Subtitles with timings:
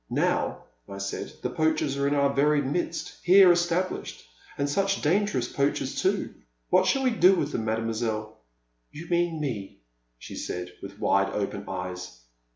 [0.09, 4.25] Now, I said, the poachers are in our very midst— here established—
[4.57, 6.33] and such dangerous poachers, too!
[6.71, 8.39] What shall we do with them, Mademoiselle?
[8.65, 9.83] *'You mean me,"
[10.17, 12.19] she said, with wide open eyes.